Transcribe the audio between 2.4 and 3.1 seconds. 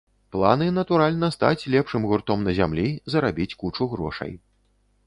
на зямлі,